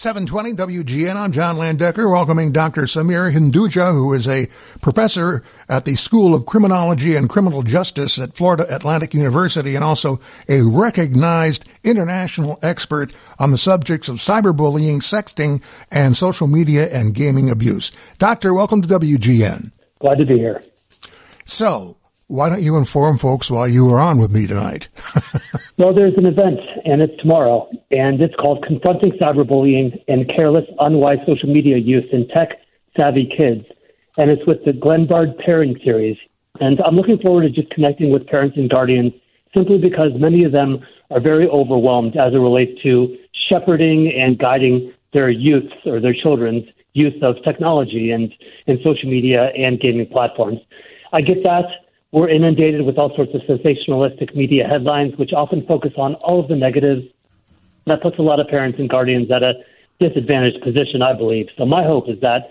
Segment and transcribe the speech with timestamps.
[0.00, 1.14] 720 WGN.
[1.14, 2.84] I'm John Landecker, welcoming Dr.
[2.84, 4.46] Sameer Hinduja, who is a
[4.80, 10.18] professor at the School of Criminology and Criminal Justice at Florida Atlantic University and also
[10.48, 17.50] a recognized international expert on the subjects of cyberbullying, sexting, and social media and gaming
[17.50, 17.92] abuse.
[18.16, 19.70] Doctor, welcome to WGN.
[19.98, 20.62] Glad to be here.
[21.44, 21.98] So,
[22.30, 24.86] why don't you inform folks while you are on with me tonight?
[25.78, 31.18] well, there's an event, and it's tomorrow, and it's called Confronting Cyberbullying and Careless, Unwise
[31.26, 32.50] Social Media Use in Tech
[32.96, 33.66] Savvy Kids.
[34.16, 36.16] And it's with the Glenbard Parent Series.
[36.60, 39.12] And I'm looking forward to just connecting with parents and guardians
[39.56, 40.78] simply because many of them
[41.10, 43.16] are very overwhelmed as it relates to
[43.50, 48.32] shepherding and guiding their youths or their children's use of technology and,
[48.68, 50.60] and social media and gaming platforms.
[51.12, 51.64] I get that
[52.12, 56.48] we're inundated with all sorts of sensationalistic media headlines, which often focus on all of
[56.48, 57.06] the negatives.
[57.86, 59.54] That puts a lot of parents and guardians at a
[60.00, 61.48] disadvantaged position, I believe.
[61.56, 62.50] So my hope is that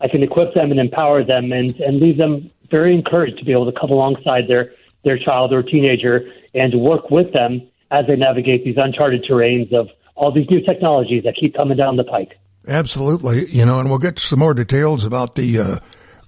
[0.00, 3.52] I can equip them and empower them and, and leave them very encouraged to be
[3.52, 6.22] able to come alongside their, their child or teenager
[6.54, 11.24] and work with them as they navigate these uncharted terrains of all these new technologies
[11.24, 12.38] that keep coming down the pike.
[12.66, 13.44] Absolutely.
[13.50, 15.76] You know, and we'll get some more details about the uh,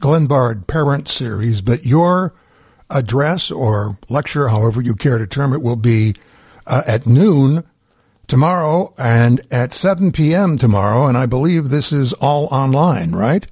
[0.00, 2.34] Glenbard Parent Series, but your
[2.90, 6.14] address or lecture, however you care to term it, will be
[6.66, 7.64] uh, at noon
[8.26, 10.58] tomorrow and at 7 p.m.
[10.58, 11.06] tomorrow.
[11.06, 13.46] And I believe this is all online, right?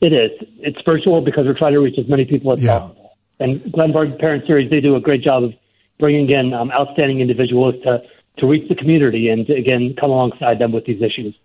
[0.00, 0.30] It is.
[0.58, 2.78] It's virtual because we're trying to reach as many people as yeah.
[2.78, 3.16] possible.
[3.38, 5.52] And Glenbard Parent Series, they do a great job of
[5.98, 8.02] bringing in um, outstanding individuals to,
[8.38, 11.36] to reach the community and, to, again, come alongside them with these issues.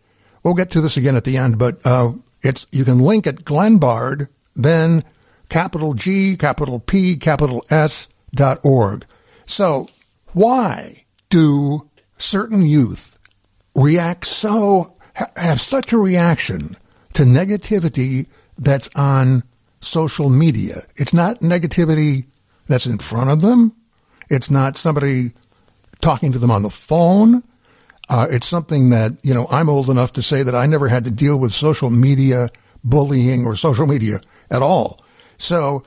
[0.44, 3.38] We'll get to this again at the end, but uh, it's you can link at
[3.44, 5.04] Glenbard, then
[5.50, 9.06] capital G, capital P, capital S dot org.
[9.46, 9.88] So
[10.34, 13.18] why do certain youth
[13.76, 14.96] react so,
[15.36, 16.76] have such a reaction
[17.14, 18.28] to negativity
[18.58, 19.44] that's on
[19.80, 20.82] social media?
[20.96, 22.28] It's not negativity
[22.68, 23.74] that's in front of them.
[24.30, 25.32] It's not somebody
[26.02, 27.44] talking to them on the phone.
[28.10, 31.06] Uh, it's something that, you know, I'm old enough to say that I never had
[31.06, 32.50] to deal with social media
[32.84, 34.18] bullying or social media
[34.52, 35.04] at all.
[35.38, 35.84] So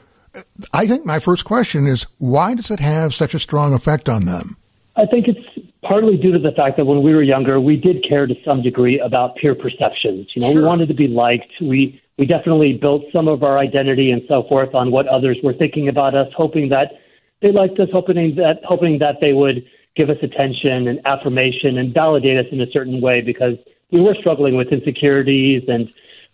[0.72, 4.24] I think my first question is why does it have such a strong effect on
[4.24, 4.56] them?
[4.96, 8.04] I think it's partly due to the fact that when we were younger, we did
[8.08, 10.28] care to some degree about peer perceptions.
[10.34, 10.62] You know, sure.
[10.62, 11.52] we wanted to be liked.
[11.60, 15.54] We we definitely built some of our identity and so forth on what others were
[15.54, 16.92] thinking about us, hoping that
[17.40, 19.64] they liked us, hoping that hoping that they would
[19.96, 23.56] give us attention and affirmation and validate us in a certain way because
[23.90, 25.92] we were struggling with insecurities and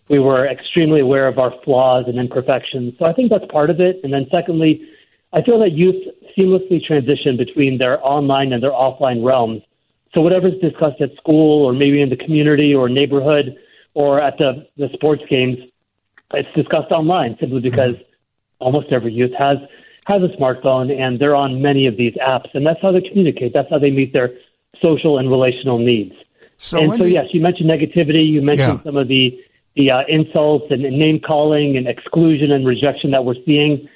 [0.09, 2.95] we were extremely aware of our flaws and imperfections.
[2.99, 4.01] So I think that's part of it.
[4.05, 4.89] And then secondly,
[5.33, 5.97] I feel that youth
[6.39, 9.63] seamlessly transition between their online and their offline realms.
[10.15, 13.57] So whatever's discussed at school or maybe in the community or neighborhood
[13.95, 15.59] or at the, the sports games,
[16.35, 17.97] it's discussed online simply because
[18.59, 19.59] almost every youth has
[20.07, 23.53] has a smartphone and they're on many of these apps and that's how they communicate.
[23.53, 24.35] That's how they meet their
[24.83, 26.15] social and relational needs.
[26.57, 28.27] So and so, yes, you mentioned negativity.
[28.27, 28.83] You mentioned yeah.
[28.83, 29.39] some of the
[29.77, 33.89] the uh, insults and, and name calling and exclusion and rejection that we're seeing.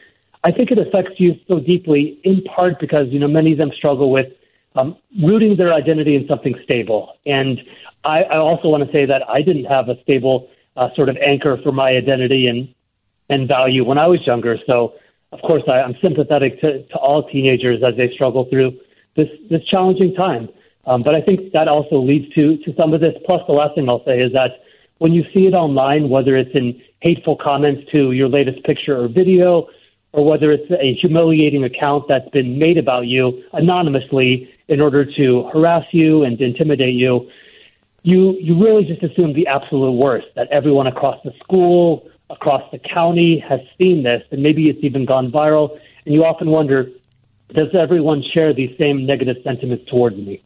[0.44, 3.72] I think it affects you so deeply, in part because you know many of them
[3.76, 4.32] struggle with
[4.76, 7.16] um, rooting their identity in something stable.
[7.26, 7.62] And
[8.04, 11.16] I, I also want to say that I didn't have a stable uh, sort of
[11.16, 12.72] anchor for my identity and
[13.28, 14.58] and value when I was younger.
[14.68, 14.94] So,
[15.30, 18.78] of course, I, I'm sympathetic to, to all teenagers as they struggle through
[19.16, 20.48] this this challenging time.
[20.86, 23.14] Um, but I think that also leads to to some of this.
[23.26, 24.62] Plus, the last thing I'll say is that
[25.00, 29.08] when you see it online, whether it's in hateful comments to your latest picture or
[29.08, 29.66] video,
[30.12, 35.48] or whether it's a humiliating account that's been made about you anonymously in order to
[35.54, 37.30] harass you and intimidate you,
[38.02, 42.78] you you really just assume the absolute worst that everyone across the school, across the
[42.78, 45.80] county has seen this, and maybe it's even gone viral.
[46.04, 46.90] And you often wonder,
[47.54, 50.42] does everyone share these same negative sentiments towards me?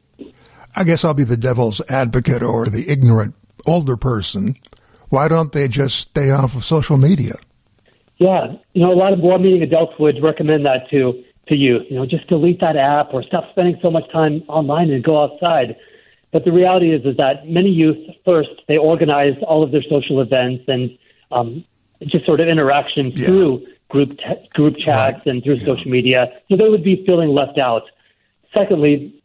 [0.77, 3.35] I guess I'll be the devil's advocate or the ignorant
[3.67, 4.55] older person,
[5.09, 7.35] why don't they just stay off of social media?
[8.19, 11.83] Yeah, you know, a lot of well-meaning adults would recommend that to to youth.
[11.91, 15.23] You know, just delete that app or stop spending so much time online and go
[15.23, 15.77] outside.
[16.33, 20.21] But the reality is, is that many youth first they organize all of their social
[20.21, 20.97] events and
[21.31, 21.65] um,
[22.07, 23.27] just sort of interaction yeah.
[23.27, 25.27] through group te- group chats right.
[25.27, 25.65] and through yeah.
[25.65, 26.27] social media.
[26.51, 27.83] So they would be feeling left out.
[28.57, 29.23] secondly,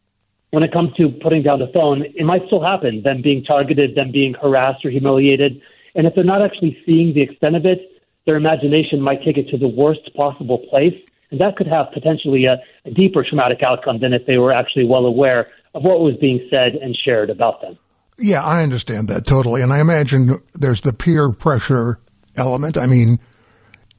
[0.52, 3.96] when it comes to putting down the phone, it might still happen, them being targeted,
[3.96, 5.62] them being harassed or humiliated.
[5.96, 7.80] And if they're not actually seeing the extent of it,
[8.26, 10.94] their imagination might take it to the worst possible place.
[11.32, 14.86] And that could have potentially a, a deeper traumatic outcome than if they were actually
[14.86, 17.74] well aware of what was being said and shared about them.
[18.18, 19.62] Yeah, I understand that totally.
[19.62, 22.00] And I imagine there's the peer pressure
[22.38, 22.78] element.
[22.78, 23.20] I mean,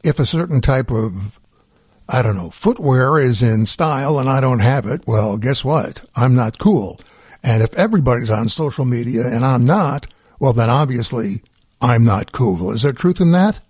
[0.04, 1.39] if a certain type of
[2.12, 6.04] I don't know, footwear is in style and I don't have it, well, guess what?
[6.16, 6.98] I'm not cool.
[7.42, 10.06] And if everybody's on social media and I'm not,
[10.38, 11.42] well, then obviously
[11.80, 12.72] I'm not cool.
[12.72, 13.60] Is there truth in that?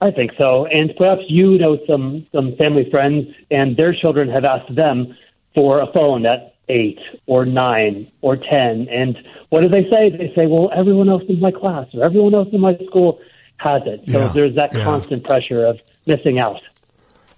[0.00, 0.66] I think so.
[0.66, 5.16] And perhaps you know some, some family friends and their children have asked them
[5.54, 8.88] for a phone at eight or nine or 10.
[8.90, 9.16] And
[9.48, 10.10] what do they say?
[10.10, 13.20] They say, well, everyone else in my class or everyone else in my school
[13.58, 14.10] has it.
[14.10, 14.84] So Yeah, there's that yeah.
[14.84, 16.60] constant pressure of missing out.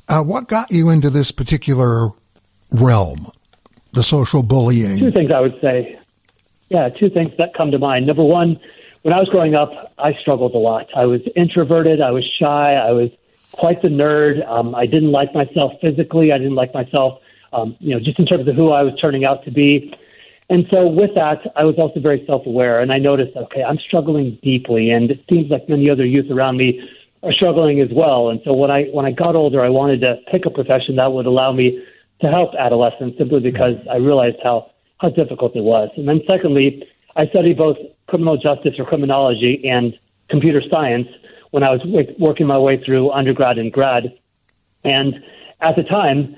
[0.08, 2.08] Uh, what got you into this particular
[2.72, 3.26] realm,
[3.92, 4.98] the social bullying?
[4.98, 5.98] Two things I would say.
[6.70, 8.06] Yeah, two things that come to mind.
[8.06, 8.58] Number one,
[9.02, 10.88] when I was growing up, I struggled a lot.
[10.94, 12.00] I was introverted.
[12.00, 12.74] I was shy.
[12.74, 13.10] I was
[13.52, 14.46] quite the nerd.
[14.48, 16.32] Um, I didn't like myself physically.
[16.32, 17.20] I didn't like myself,
[17.52, 19.94] um, you know, just in terms of who I was turning out to be.
[20.50, 24.38] And so with that, I was also very self-aware, and I noticed, okay, I'm struggling
[24.42, 26.80] deeply, and it seems like many other youth around me
[27.22, 28.30] are struggling as well.
[28.30, 31.12] And so when I when I got older, I wanted to pick a profession that
[31.12, 31.84] would allow me
[32.22, 34.70] to help adolescents, simply because I realized how
[35.00, 35.90] how difficult it was.
[35.96, 37.76] And then secondly, I studied both
[38.06, 39.98] criminal justice or criminology and
[40.28, 41.08] computer science
[41.50, 44.16] when I was w- working my way through undergrad and grad.
[44.84, 45.22] And
[45.60, 46.36] at the time,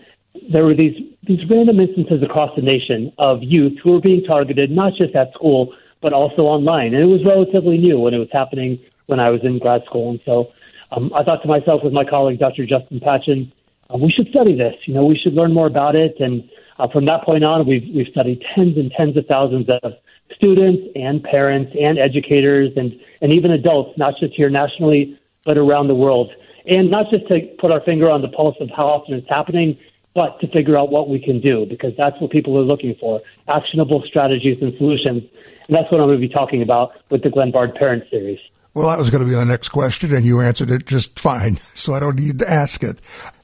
[0.50, 4.70] there were these these random instances across the nation of youth who were being targeted,
[4.70, 6.94] not just at school, but also online.
[6.94, 10.10] And it was relatively new when it was happening when I was in grad school.
[10.10, 10.52] And so
[10.92, 12.66] um, I thought to myself with my colleague, Dr.
[12.66, 13.52] Justin Patchin,
[13.92, 14.75] uh, we should study this.
[14.87, 16.16] You know, we should learn more about it.
[16.20, 16.48] And
[16.78, 19.94] uh, from that point on, we've, we've studied tens and tens of thousands of
[20.34, 25.88] students and parents and educators and, and even adults, not just here nationally, but around
[25.88, 26.32] the world.
[26.66, 29.78] And not just to put our finger on the pulse of how often it's happening,
[30.14, 33.20] but to figure out what we can do because that's what people are looking for
[33.48, 35.22] actionable strategies and solutions.
[35.69, 38.40] And that's what I'm going to be talking about with the Glenbard Parent Series.
[38.75, 41.56] Well, that was going to be my next question, and you answered it just fine,
[41.75, 43.00] so I don't need to ask it.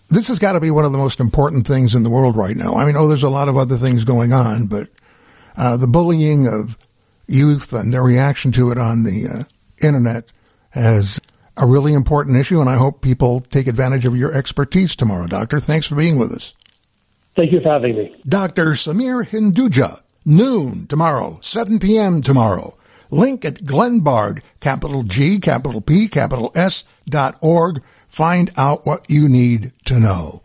[0.08, 2.54] This has got to be one of the most important things in the world right
[2.56, 2.74] now.
[2.74, 4.88] I mean, oh, there's a lot of other things going on, but
[5.56, 6.78] uh, the bullying of
[7.26, 10.24] youth and their reaction to it on the uh, internet
[10.70, 11.20] has
[11.56, 15.58] a really important issue, and I hope people take advantage of your expertise tomorrow, Doctor.
[15.58, 16.54] Thanks for being with us.
[17.34, 18.14] Thank you for having me.
[18.28, 18.72] Dr.
[18.72, 22.22] Sameer Hinduja, noon tomorrow, 7 p.m.
[22.22, 22.76] tomorrow.
[23.10, 27.82] Link at Glenbard, capital G, capital P, capital S dot org.
[28.08, 30.42] Find out what you need to know.